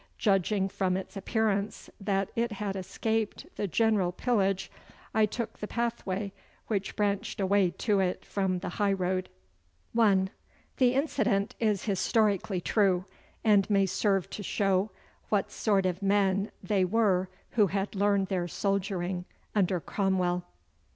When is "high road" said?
8.69-9.29